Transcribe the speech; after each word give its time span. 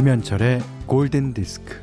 김현철의 0.00 0.62
골든 0.86 1.34
디스크. 1.34 1.74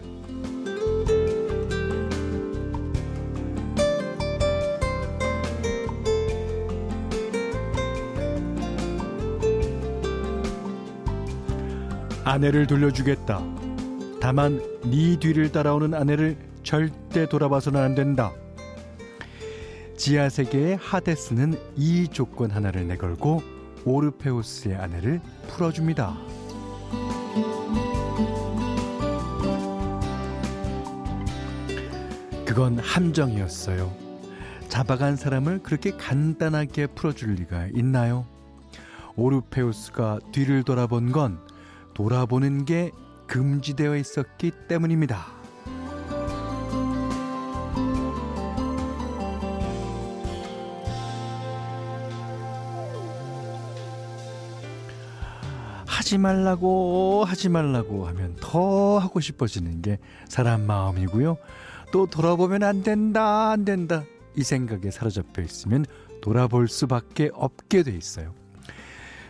아내를 12.23 12.65
돌려주겠다. 12.65 13.39
다만 14.19 14.63
네 14.85 15.19
뒤를 15.19 15.51
따라오는 15.51 15.93
아내를 15.93 16.37
절대 16.63 17.29
돌아봐서는 17.29 17.79
안 17.79 17.93
된다. 17.93 18.31
지하 19.95 20.29
세계의 20.29 20.77
하데스는 20.81 21.53
이 21.75 22.07
조건 22.07 22.49
하나를 22.49 22.87
내걸고 22.87 23.43
오르페우스의 23.85 24.75
아내를 24.75 25.21
풀어줍니다. 25.49 26.36
그건 32.57 32.79
함정이었어요. 32.79 33.95
잡아간 34.67 35.15
사람을 35.15 35.59
그렇게 35.61 35.91
간단하게 35.91 36.87
풀어줄 36.87 37.35
리가 37.35 37.67
있나요? 37.75 38.25
오르페우스가 39.15 40.17
뒤를 40.31 40.63
돌아본 40.63 41.11
건 41.11 41.39
돌아보는 41.93 42.65
게 42.65 42.89
금지되어 43.27 43.95
있었기 43.97 44.53
때문입니다. 44.67 45.27
하지 55.85 56.17
말라고 56.17 57.23
하지 57.23 57.49
말라고 57.49 58.07
하면 58.07 58.35
더 58.41 58.97
하고 58.97 59.19
싶어지는 59.19 59.83
게 59.83 59.99
사람 60.27 60.65
마음이고요. 60.65 61.37
또 61.91 62.05
돌아보면 62.05 62.63
안 62.63 62.83
된다 62.83 63.51
안 63.51 63.65
된다 63.65 64.03
이 64.35 64.43
생각에 64.43 64.91
사로잡혀 64.91 65.41
있으면 65.41 65.85
돌아볼 66.21 66.67
수밖에 66.67 67.29
없게 67.33 67.83
돼 67.83 67.91
있어요. 67.91 68.33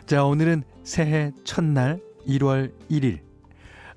자 0.05 0.23
오늘은 0.25 0.63
새해 0.83 1.31
첫날 1.43 2.01
1월 2.27 2.71
1일 2.89 3.19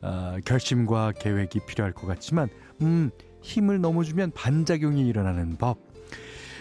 어, 0.02 0.36
결심과 0.44 1.12
계획이 1.12 1.60
필요할 1.66 1.92
것 1.92 2.06
같지만 2.06 2.48
음 2.82 3.10
힘을 3.42 3.80
너무 3.80 4.04
주면 4.04 4.30
반작용이 4.32 5.06
일어나는 5.06 5.56
법. 5.56 5.78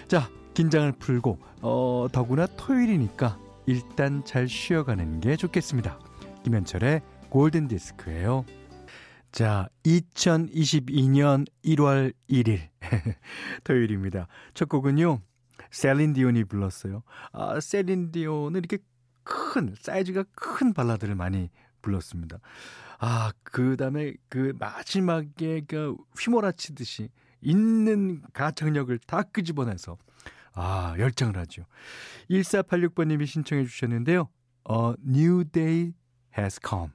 자 0.07 0.29
긴장을 0.53 0.91
풀고 0.93 1.39
어, 1.61 2.07
더구나 2.11 2.47
토요일이니까 2.47 3.39
일단 3.65 4.23
잘 4.25 4.47
쉬어가는 4.47 5.19
게 5.19 5.35
좋겠습니다. 5.35 5.99
김현철의 6.43 7.01
골든 7.29 7.67
디스크예요. 7.67 8.45
자, 9.31 9.69
2022년 9.83 11.45
1월 11.63 12.13
1일 12.29 12.69
토요일입니다. 13.63 14.27
첫 14.53 14.69
곡은요. 14.69 15.21
셀린 15.71 16.13
디온이 16.13 16.45
불렀어요. 16.45 17.03
아, 17.31 17.59
셀린 17.59 18.11
디온은 18.11 18.59
이렇게 18.59 18.79
큰 19.23 19.75
사이즈가 19.79 20.23
큰 20.33 20.73
발라드를 20.73 21.13
많이 21.13 21.49
불렀습니다. 21.81 22.39
아, 22.97 23.31
그다음에 23.43 24.13
그 24.29 24.53
마지막에 24.57 25.61
그 25.67 25.95
휘몰아치듯이 26.19 27.09
있는 27.41 28.21
가창력을 28.33 28.97
다 29.05 29.21
끄집어내서 29.21 29.97
아, 30.53 30.95
열정을 30.97 31.37
하죠. 31.37 31.65
1486번 32.31 33.07
님이 33.07 33.27
신청해 33.27 33.65
주셨는데요. 33.65 34.27
어, 34.65 34.93
New 35.07 35.45
Day 35.45 35.93
has 36.37 36.59
come. 36.67 36.89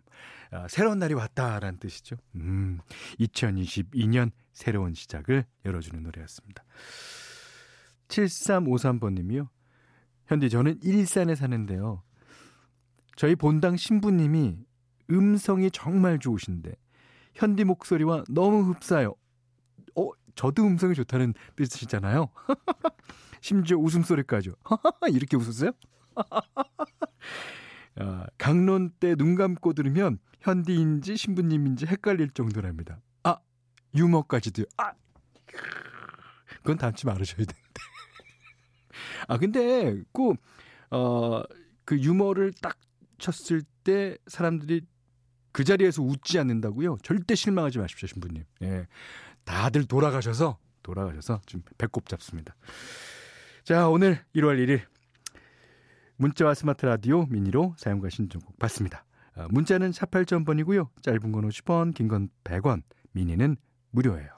아, 0.54 0.68
새로운 0.68 1.00
날이 1.00 1.14
왔다라는 1.14 1.78
뜻이죠. 1.80 2.16
음, 2.36 2.78
2022년 3.18 4.30
새로운 4.52 4.94
시작을 4.94 5.44
열어주는 5.64 6.00
노래였습니다. 6.00 6.62
7353번님이요. 8.06 9.48
현디, 10.26 10.50
저는 10.50 10.78
일산에 10.82 11.34
사는데요. 11.34 12.04
저희 13.16 13.34
본당 13.34 13.76
신부님이 13.76 14.58
음성이 15.10 15.72
정말 15.72 16.20
좋으신데, 16.20 16.72
현디 17.34 17.64
목소리와 17.64 18.22
너무 18.28 18.62
흡사해요. 18.70 19.14
어, 19.96 20.10
저도 20.36 20.64
음성이 20.64 20.94
좋다는 20.94 21.34
뜻이잖아요. 21.56 22.28
심지어 23.40 23.76
웃음소리까지. 23.76 24.52
이렇게 25.10 25.36
웃었어요? 25.36 25.72
아, 27.96 28.26
강론 28.38 28.90
때 29.00 29.14
눈 29.16 29.34
감고 29.36 29.72
들으면 29.72 30.18
현디인지 30.40 31.16
신부님인지 31.16 31.86
헷갈릴 31.86 32.30
정도랍니다. 32.30 33.00
아, 33.22 33.36
유머까지도요. 33.94 34.66
아, 34.78 34.92
그건 36.58 36.76
닮지 36.78 37.06
말으셔야 37.06 37.36
되는데. 37.38 37.54
아, 39.28 39.38
근데 39.38 40.02
그, 40.12 40.34
어, 40.90 41.42
그 41.84 41.98
유머를 41.98 42.52
딱 42.60 42.76
쳤을 43.18 43.62
때 43.84 44.16
사람들이 44.26 44.82
그 45.52 45.62
자리에서 45.64 46.02
웃지 46.02 46.38
않는다고요? 46.38 46.98
절대 47.02 47.34
실망하지 47.34 47.78
마십시오, 47.78 48.08
신부님. 48.08 48.44
예. 48.62 48.86
다들 49.44 49.84
돌아가셔서, 49.86 50.58
돌아가셔서 50.82 51.42
좀 51.46 51.62
배꼽 51.78 52.08
잡습니다. 52.08 52.56
자, 53.62 53.88
오늘 53.88 54.24
1월 54.34 54.58
1일 54.58 54.82
문자와 56.16 56.54
스마트 56.54 56.86
라디오 56.86 57.26
미니로 57.26 57.74
사연과 57.76 58.08
신청곡 58.10 58.58
받습니다. 58.58 59.04
아, 59.36 59.48
문자는 59.50 59.90
48,000번이고요. 59.90 60.88
짧은 61.02 61.32
건 61.32 61.48
50원, 61.48 61.92
긴 61.94 62.08
건 62.08 62.28
100원, 62.44 62.82
미니는 63.12 63.56
무료예요. 63.90 64.28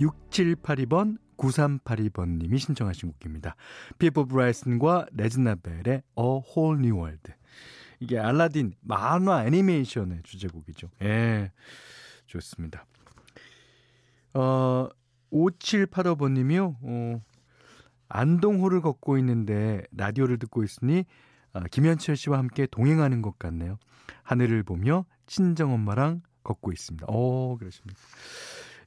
6782번, 0.00 1.18
9382번님이 1.36 2.58
신청하신 2.58 3.12
곡입니다. 3.14 3.56
피보 3.98 4.24
브라이슨과 4.26 5.06
레지나 5.12 5.52
벨의 5.52 5.86
A 5.88 6.02
Whole 6.18 6.78
New 6.78 6.96
World. 6.98 7.32
이게 8.00 8.18
알라딘 8.18 8.74
만화 8.80 9.46
애니메이션의 9.46 10.20
주제곡이죠. 10.24 10.90
예, 11.02 11.50
좋습니다. 12.26 12.86
어, 14.34 14.88
5785번님이요. 15.32 16.76
어, 16.82 17.22
안동호를 18.14 18.80
걷고 18.80 19.18
있는데 19.18 19.82
라디오를 19.90 20.38
듣고 20.38 20.62
있으니 20.62 21.04
아, 21.52 21.64
김현철 21.70 22.16
씨와 22.16 22.38
함께 22.38 22.66
동행하는 22.70 23.22
것 23.22 23.38
같네요. 23.38 23.76
하늘을 24.22 24.62
보며 24.62 25.04
친정 25.26 25.72
엄마랑 25.72 26.22
걷고 26.44 26.72
있습니다. 26.72 27.06
오, 27.08 27.56
그러십니까. 27.58 28.00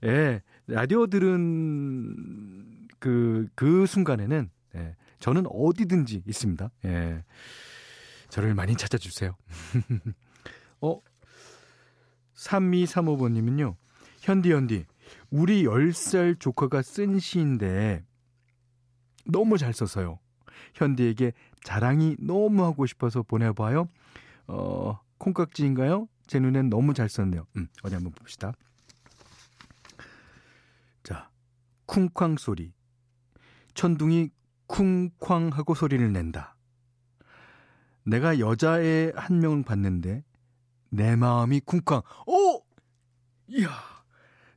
예, 0.06 0.42
라디오 0.68 1.08
들은 1.08 2.88
그, 3.00 3.48
그 3.56 3.86
순간에는, 3.86 4.50
예, 4.76 4.96
저는 5.20 5.46
어디든지 5.48 6.24
있습니다. 6.26 6.70
예. 6.86 7.24
저를 8.30 8.54
많이 8.54 8.76
찾아주세요. 8.76 9.36
어, 10.82 11.02
3235번님은요, 12.36 13.76
현디, 14.20 14.52
현디, 14.52 14.86
우리 15.32 15.64
10살 15.64 16.40
조카가 16.40 16.82
쓴 16.82 17.20
시인데, 17.20 18.04
너무 19.28 19.58
잘 19.58 19.74
써서요. 19.74 20.20
현디에게 20.74 21.34
자랑이 21.64 22.16
너무 22.20 22.64
하고 22.64 22.86
싶어서 22.86 23.24
보내봐요. 23.24 23.90
어, 24.48 25.00
콩깍지인가요? 25.18 26.08
제 26.28 26.40
눈엔 26.40 26.70
너무 26.70 26.94
잘 26.94 27.10
썼네요. 27.10 27.46
음, 27.58 27.68
어디 27.84 27.96
한번 27.96 28.14
봅시다. 28.14 28.54
자, 31.04 31.30
쿵쾅 31.86 32.38
소리. 32.38 32.74
천둥이 33.74 34.32
쿵쾅 34.68 35.50
하고 35.54 35.74
소리를 35.76 36.12
낸다. 36.12 36.56
내가 38.04 38.40
여자애 38.40 39.12
한 39.16 39.40
명을 39.40 39.64
봤는데 39.64 40.24
내 40.90 41.16
마음이 41.16 41.62
쿵쾅. 41.62 42.02
오! 42.26 42.64
이야. 43.48 43.70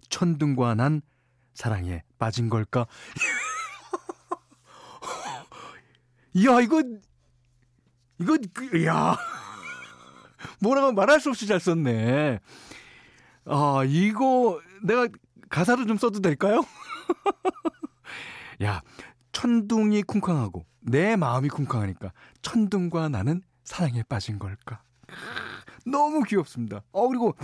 천둥과 0.09 0.75
난 0.75 1.03
사랑에 1.55 2.03
빠진 2.19 2.49
걸까? 2.49 2.87
이야, 6.35 6.61
이거, 6.61 6.83
이거, 8.21 8.37
그, 8.53 8.77
이야. 8.79 9.17
뭐라고 10.61 10.93
말할 10.93 11.21
수 11.21 11.31
없이 11.31 11.47
잘 11.47 11.61
썼네. 11.61 12.39
아, 13.47 13.83
이거, 13.87 14.61
내가 14.83 15.09
가사를 15.49 15.87
좀 15.87 15.97
써도 15.97 16.21
될까요? 16.21 16.63
야, 18.63 18.83
천둥이 19.33 20.03
쿵쾅하고, 20.03 20.67
내 20.81 21.17
마음이 21.17 21.49
쿵쾅하니까, 21.49 22.13
천둥과 22.43 23.09
나는 23.09 23.43
사랑에 23.65 24.03
빠진 24.05 24.39
걸까? 24.39 24.83
너무 25.87 26.23
귀엽습니다. 26.23 26.83
어, 26.93 27.09
그리고, 27.09 27.35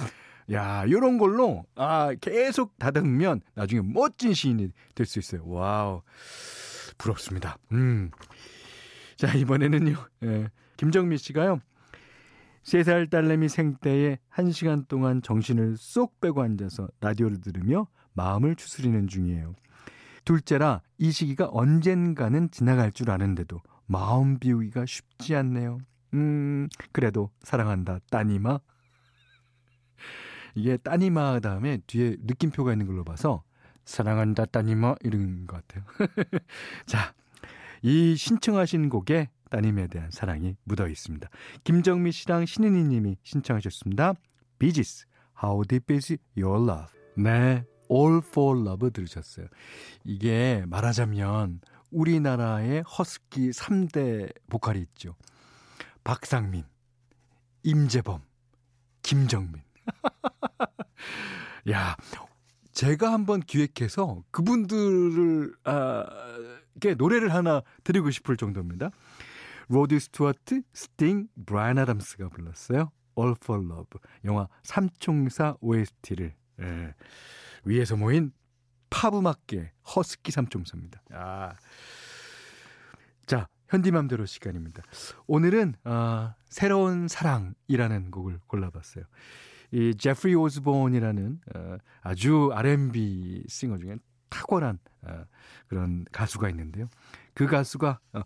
야, 0.53 0.85
요런 0.89 1.19
걸로, 1.19 1.65
아, 1.75 2.15
계속 2.21 2.79
다듬으면 2.79 3.41
나중에 3.55 3.83
멋진 3.83 4.33
시인이 4.33 4.69
될 4.95 5.07
수 5.07 5.19
있어요. 5.19 5.43
와우. 5.47 6.03
부럽습니다. 6.99 7.59
음. 7.73 8.11
자, 9.17 9.33
이번에는요, 9.33 9.97
예, 10.25 10.49
김정미 10.77 11.19
씨가요, 11.19 11.61
3살 12.65 13.09
딸내미 13.11 13.49
생때에 13.49 14.19
1시간 14.31 14.89
동안 14.89 15.23
정신을 15.23 15.77
쏙 15.79 16.21
빼고 16.21 16.43
앉아서 16.43 16.89
라디오를 17.01 17.41
들으며 17.41 17.87
마음을 18.13 18.57
추스리는 18.57 19.07
중이에요. 19.07 19.55
둘째라 20.25 20.83
이 20.99 21.13
시기가 21.13 21.49
언젠가는 21.53 22.51
지나갈 22.51 22.91
줄 22.91 23.11
아는데도 23.11 23.63
마음 23.87 24.39
비우기가 24.39 24.85
쉽지 24.85 25.37
않네요. 25.37 25.79
음, 26.15 26.69
그래도 26.93 27.31
사랑한다, 27.43 28.01
따님아. 28.11 28.61
이게 30.57 30.77
따님아 30.79 31.41
다음에 31.41 31.79
뒤에 31.87 32.17
느낌표가 32.21 32.73
있는 32.73 32.87
걸로 32.87 33.05
봐서 33.05 33.45
사랑한다, 33.85 34.47
따님아 34.47 34.97
이런 35.03 35.47
것 35.47 35.65
같아요. 35.69 35.85
자, 36.87 37.15
이 37.87 38.17
신청하신 38.17 38.89
곡에 38.89 39.31
따님에 39.49 39.87
대한 39.87 40.11
사랑이 40.11 40.57
묻어 40.65 40.89
있습니다. 40.89 41.29
김정미 41.63 42.11
씨랑 42.11 42.45
신은희 42.45 42.83
님이 42.83 43.17
신청하셨습니다. 43.23 44.15
비지스, 44.59 45.07
How 45.41 45.65
Deep 45.65 45.95
Is 45.95 46.17
Your 46.37 46.69
Love? 46.69 46.93
네, 47.17 47.65
All 47.89 48.19
for 48.25 48.61
Love 48.61 48.91
들으셨어요. 48.91 49.47
이게 50.03 50.65
말하자면 50.67 51.61
우리나라의 51.93 52.83
허스키 52.83 53.51
3대 53.51 54.35
보컬이 54.51 54.81
있죠. 54.81 55.15
박상민, 56.03 56.65
임재범, 57.63 58.21
김정민. 59.03 59.63
야, 61.71 61.97
제가 62.73 63.13
한번 63.13 63.39
기획해서 63.39 64.25
그분들을 64.33 65.55
아, 65.63 66.05
게 66.81 66.95
노래를 66.95 67.33
하나 67.33 67.63
드리고 67.85 68.11
싶을 68.11 68.37
정도입니다. 68.37 68.91
로드 69.69 69.99
스튜어트, 69.99 70.63
스팅, 70.73 71.29
브라이언 71.45 71.79
아담스가 71.79 72.29
불렀어요. 72.29 72.91
All 73.19 73.35
for 73.43 73.65
Love. 73.65 74.01
영화 74.25 74.49
삼총사 74.63 75.57
OST를 75.61 76.35
예, 76.61 76.95
위에서 77.65 77.97
모인 77.97 78.33
팝음악계 78.91 79.73
허스키 79.95 80.33
삼총사입니다. 80.33 81.03
아. 81.13 81.55
자, 83.27 83.49
현디맘대로 83.69 84.27
시간입니다. 84.27 84.83
오늘은 85.27 85.75
어, 85.85 86.35
새로운 86.49 87.09
사랑이라는 87.09 88.11
곡을 88.11 88.39
골라봤어요. 88.47 89.05
이 89.73 89.95
제프리 89.97 90.35
오즈본이라는 90.37 91.41
어, 91.55 91.77
아주 92.03 92.51
R&B 92.55 93.45
싱어 93.49 93.79
중에 93.79 93.97
탁월한 94.29 94.79
어, 95.03 95.25
그런 95.69 96.05
가수가 96.13 96.49
있는데요. 96.51 96.89
그 97.35 97.47
가수가 97.47 98.01
어, 98.15 98.21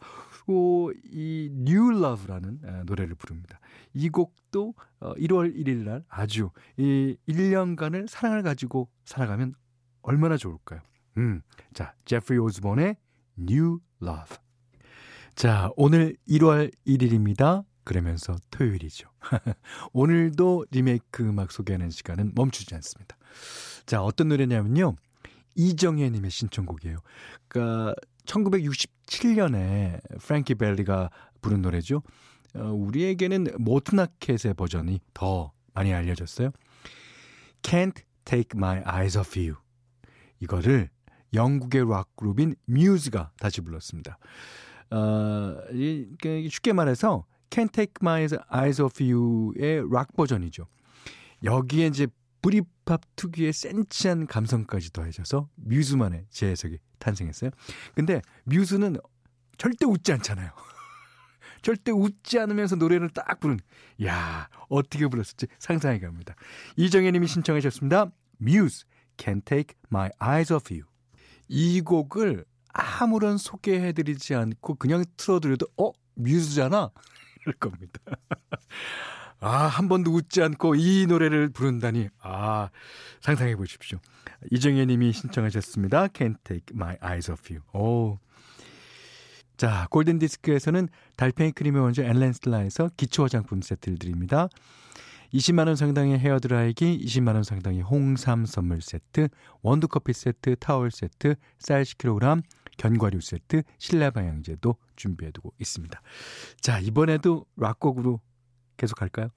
오, 0.46 0.92
이 0.92 1.50
New 1.52 1.96
Love라는 1.96 2.60
어, 2.64 2.82
노래를 2.86 3.14
부릅니다. 3.14 3.60
이 3.94 4.08
곡도 4.08 4.74
어, 5.00 5.14
1월 5.14 5.54
1일 5.56 5.84
날 5.84 6.04
아주 6.08 6.50
이 6.76 7.16
1년간을 7.28 8.08
사랑을 8.08 8.42
가지고 8.42 8.88
살아가면 9.04 9.54
얼마나 10.02 10.36
좋을까요? 10.36 10.80
음, 11.18 11.42
자, 11.74 11.94
제프리 12.04 12.38
오즈본의 12.38 12.96
New 13.38 13.80
Love. 14.02 14.36
자, 15.34 15.70
오늘 15.76 16.16
1월 16.28 16.72
1일입니다. 16.86 17.64
그러면서 17.84 18.36
토요일이죠. 18.50 19.08
오늘도 19.92 20.66
리메이크 20.70 21.24
음악 21.24 21.50
소개하는 21.50 21.90
시간은 21.90 22.32
멈추지 22.34 22.74
않습니다. 22.76 23.16
자, 23.86 24.02
어떤 24.02 24.28
노래냐면요. 24.28 24.96
이정혜 25.54 26.10
님의 26.10 26.30
신청곡이에요. 26.30 26.98
그러니까 27.48 27.94
1967년에 28.24 30.00
프랭키 30.20 30.54
벨리가 30.54 31.10
부른 31.40 31.62
노래죠. 31.62 32.02
어, 32.54 32.64
우리에게는 32.64 33.46
모트나켓의 33.58 34.54
버전이 34.54 35.00
더 35.14 35.52
많이 35.74 35.92
알려졌어요. 35.92 36.50
Can't 37.62 38.02
Take 38.24 38.56
My 38.56 38.82
Eyes 38.86 39.18
Off 39.18 39.38
You. 39.38 39.56
이거를 40.40 40.90
영국의 41.34 41.88
락 41.88 42.16
그룹인 42.16 42.56
뮤즈가 42.66 43.30
다시 43.38 43.60
불렀습니다. 43.60 44.18
어, 44.90 45.56
쉽게 46.48 46.72
말해서 46.72 47.24
Can't 47.50 47.72
Take 47.72 47.94
My 48.02 48.26
Eyes 48.52 48.82
Off 48.82 49.02
You의 49.02 49.84
락 49.90 50.14
버전이죠. 50.16 50.66
여기에 51.44 51.86
이제 51.86 52.06
브리팝 52.42 53.00
특유의 53.16 53.52
센치한 53.52 54.26
감성까지 54.26 54.92
더해져서 54.92 55.48
뮤즈만의 55.56 56.26
재해석이 56.30 56.78
탄생했어요. 56.98 57.50
근데 57.94 58.22
뮤즈는 58.44 58.96
절대 59.58 59.84
웃지 59.86 60.12
않잖아요. 60.12 60.50
절대 61.62 61.92
웃지 61.92 62.38
않으면서 62.38 62.76
노래를 62.76 63.10
딱 63.10 63.40
부른. 63.40 63.58
야 64.04 64.48
어떻게 64.68 65.06
불렀을지 65.06 65.46
상상이 65.58 66.00
갑니다. 66.00 66.34
이정혜 66.76 67.10
님이 67.10 67.26
신청해 67.26 67.60
주셨습니다. 67.60 68.10
뮤즈, 68.38 68.84
Can't 69.16 69.44
Take 69.44 69.76
My 69.92 70.10
Eyes 70.20 70.52
Off 70.52 70.72
You. 70.72 70.86
이 71.48 71.80
곡을 71.82 72.44
아무런 72.72 73.36
소개해드리지 73.36 74.34
않고 74.34 74.76
그냥 74.76 75.04
틀어드려도 75.16 75.66
어? 75.76 75.92
뮤즈잖아? 76.14 76.90
이럴 77.42 77.54
겁니다. 77.56 78.00
아, 79.40 79.66
한 79.66 79.88
번도 79.88 80.12
웃지 80.12 80.42
않고 80.42 80.74
이 80.74 81.06
노래를 81.08 81.48
부른다니. 81.48 82.08
아, 82.20 82.68
상상해 83.20 83.56
보십시오. 83.56 83.98
이정혜 84.50 84.86
님이 84.86 85.12
신청하셨습니다. 85.12 86.08
Can't 86.08 86.36
Take 86.44 86.74
My 86.74 86.96
Eyes 87.02 87.30
Off 87.30 87.52
You. 87.52 87.62
오. 87.72 88.18
자, 89.56 89.86
골든 89.90 90.18
디스크에서는 90.18 90.88
달팽이 91.16 91.52
크림의 91.52 91.82
원조 91.82 92.02
앨렌슬라에서 92.02 92.90
기초 92.96 93.24
화장품 93.24 93.60
세트를 93.60 93.98
드립니다. 93.98 94.48
20만 95.34 95.66
원 95.66 95.76
상당의 95.76 96.18
헤어 96.18 96.38
드라이기, 96.40 97.04
20만 97.04 97.34
원 97.34 97.44
상당의 97.44 97.82
홍삼 97.82 98.46
선물 98.46 98.80
세트, 98.80 99.28
원두 99.62 99.86
커피 99.86 100.12
세트, 100.12 100.56
타월 100.56 100.90
세트, 100.90 101.36
쌀 101.58 101.82
10kg, 101.84 102.42
견과류 102.78 103.20
세트, 103.20 103.62
실내 103.78 104.10
방향제도 104.10 104.74
준비해 104.96 105.30
두고 105.30 105.52
있습니다. 105.58 106.00
자, 106.60 106.78
이번에도 106.80 107.46
락곡으로 107.56 108.20
계속 108.80 109.02
할까요? 109.02 109.28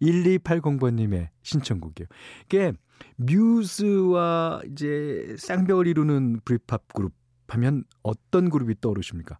1280번님의 0.00 1.28
신청곡이에요. 1.42 2.08
이게 2.46 2.72
뮤즈와 3.16 4.62
이제 4.70 5.36
쌍벽을 5.38 5.86
이루는 5.86 6.40
브리팝 6.42 6.94
그룹 6.94 7.12
하면 7.48 7.84
어떤 8.02 8.48
그룹이 8.48 8.76
떠오르십니까? 8.80 9.38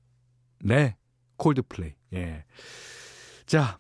네, 0.63 0.99
콜드플레이. 1.39 1.95
예. 2.13 2.45
자, 3.47 3.79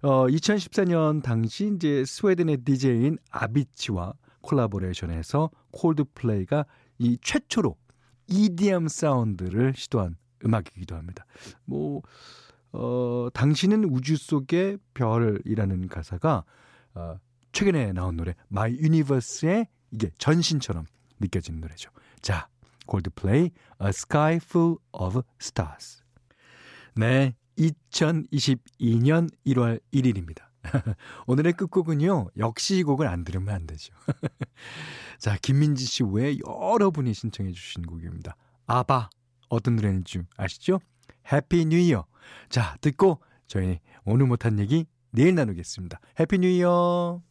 어, 0.00 0.26
2014년 0.26 1.22
당시 1.22 1.70
이제 1.74 2.06
스웨덴의 2.06 2.64
DJ인 2.64 3.18
아비치와 3.30 4.14
콜라보레이션해서 4.40 5.50
콜드플레이가 5.72 6.64
이 6.98 7.18
최초로 7.20 7.76
EDM 8.28 8.88
사운드를 8.88 9.74
시도한 9.76 10.16
음악이기도 10.42 10.96
합니다. 10.96 11.26
뭐 11.66 12.00
어, 12.72 13.28
당신은 13.32 13.84
우주 13.84 14.16
속의 14.16 14.78
별이라는 14.94 15.88
가사가 15.88 16.44
어, 16.94 17.16
최근에 17.52 17.92
나온 17.92 18.16
노래 18.16 18.34
My 18.50 18.72
Universe의 18.72 19.68
이게 19.90 20.10
전신처럼 20.18 20.84
느껴지는 21.20 21.60
노래죠. 21.60 21.90
자, 22.20 22.48
골드플레이 22.86 23.50
A 23.82 23.88
Sky 23.88 24.36
Full 24.36 24.76
of 24.92 25.22
Stars. 25.40 26.02
네, 26.94 27.34
2022년 27.58 29.30
1월 29.46 29.80
1일입니다. 29.92 30.46
오늘의 31.26 31.52
끝곡은요, 31.54 32.30
역시 32.38 32.78
이 32.78 32.82
곡을 32.82 33.06
안 33.06 33.24
들으면 33.24 33.54
안 33.54 33.66
되죠. 33.66 33.94
자, 35.18 35.36
김민지 35.40 35.84
씨 35.84 36.02
외에 36.02 36.36
여러분이 36.46 37.14
신청해 37.14 37.52
주신 37.52 37.86
곡입니다. 37.86 38.36
아바, 38.66 39.10
어떤 39.48 39.76
노래인지 39.76 40.22
아시죠? 40.36 40.80
Happy 41.32 41.66
New 41.66 41.78
Year. 41.78 42.06
자, 42.48 42.76
듣고 42.80 43.20
저희 43.46 43.80
오늘 44.04 44.26
못한 44.26 44.58
얘기 44.58 44.86
내일 45.10 45.34
나누겠습니다. 45.34 46.00
Happy 46.20 46.38
New 46.38 46.48
Year. 46.48 47.22